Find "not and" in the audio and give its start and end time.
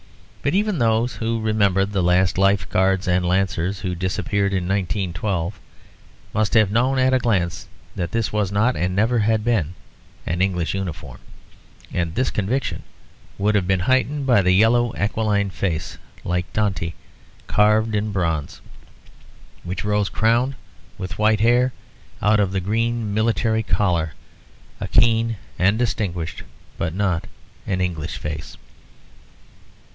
8.51-8.95